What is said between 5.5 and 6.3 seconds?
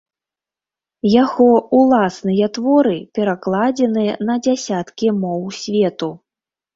свету.